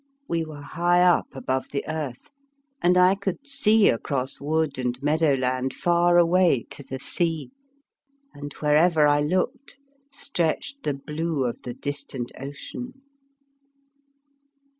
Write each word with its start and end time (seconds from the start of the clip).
We 0.27 0.43
were 0.45 0.63
high 0.63 1.03
up 1.03 1.27
above 1.35 1.69
the 1.69 1.85
earth, 1.87 2.31
and 2.81 2.97
I 2.97 3.13
could 3.13 3.45
see 3.45 3.87
across 3.87 4.41
wood 4.41 4.79
and 4.79 4.97
meadow 5.03 5.35
land 5.35 5.75
far 5.75 6.17
away 6.17 6.63
to 6.71 6.81
the 6.81 6.97
sea, 6.97 7.51
and 8.33 8.51
wherever 8.53 9.05
I 9.05 9.19
looked 9.21 9.77
stretched 10.11 10.81
the 10.81 10.95
blue 10.95 11.45
of 11.45 11.61
the 11.61 11.75
distant 11.75 12.31
ocean. 12.39 12.93